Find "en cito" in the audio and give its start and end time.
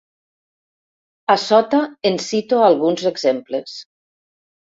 2.11-2.63